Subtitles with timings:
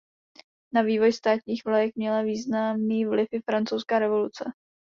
[0.73, 4.43] Na vývoj státních vlajek měla významný vliv i francouzská revoluce.